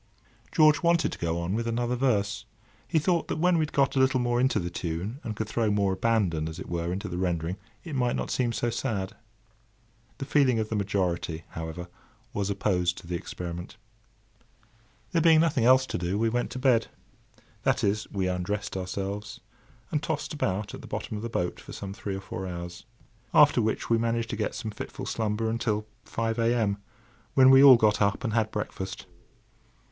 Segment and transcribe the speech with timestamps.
[0.51, 2.45] George wanted to go on with another verse.
[2.87, 5.47] He thought that when he had got a little more into the tune, and could
[5.47, 9.13] throw more "abandon," as it were, into the rendering, it might not seem so sad.
[10.17, 11.87] The feeling of the majority, however,
[12.33, 13.77] was opposed to the experiment.
[15.11, 19.39] There being nothing else to do, we went to bed—that is, we undressed ourselves,
[19.91, 22.85] and tossed about at the bottom of the boat for some three or four hours.
[23.35, 26.79] After which, we managed to get some fitful slumber until five a.m.,
[27.35, 29.05] when we all got up and had breakfast.